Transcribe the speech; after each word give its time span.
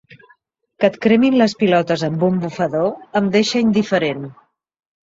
Que 0.83 0.89
et 0.91 0.97
cremin 1.03 1.37
les 1.41 1.55
pilotes 1.61 2.05
amb 2.09 2.27
un 2.31 2.41
bufador 2.47 2.93
em 3.23 3.31
deixa 3.39 3.65
indiferent. 3.71 4.29